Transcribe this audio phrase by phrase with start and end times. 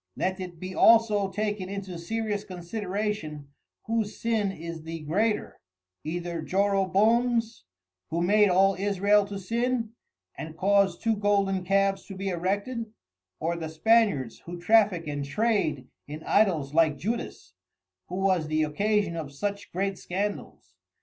[0.15, 3.49] Let it be also taken into serious consideration,
[3.85, 5.59] whose sin is the greater,
[6.03, 7.65] either Joroboam's,
[8.09, 9.91] who made all Israel to sin,
[10.35, 12.91] and caused two Golden Calves to be erected,
[13.39, 17.53] or the Spaniards who traffick and Trade in Idols like Judas,
[18.07, 20.73] who was the occasion of such great scandals.